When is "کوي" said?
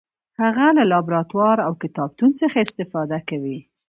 3.29-3.57